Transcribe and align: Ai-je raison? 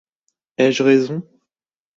Ai-je 0.57 0.81
raison? 0.81 1.21